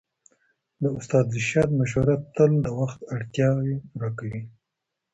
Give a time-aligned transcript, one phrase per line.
[0.81, 4.41] د استاد رشاد مشوره تل د وخت اړتياوې پوره کوي.